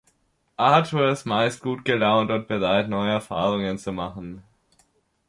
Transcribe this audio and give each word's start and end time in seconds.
Arthur 0.57 1.11
ist 1.11 1.25
meist 1.25 1.61
gut 1.61 1.85
gelaunt 1.85 2.31
und 2.31 2.47
bereit, 2.47 2.89
neue 2.89 3.11
Erfahrungen 3.11 3.77
zu 3.77 3.91
machen. 3.91 4.41